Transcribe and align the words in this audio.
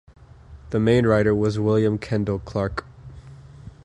The 0.71 0.79
main 0.79 1.05
writer 1.05 1.35
was 1.35 1.59
William 1.59 1.99
Kendall 1.99 2.39
Clarke. 2.39 2.87